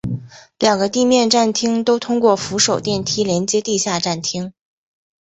[0.57, 4.51] 两个地面站厅都通过扶手电梯连接地下站厅。